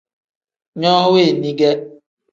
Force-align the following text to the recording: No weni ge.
No 0.81 0.93
weni 1.13 1.51
ge. 1.59 1.71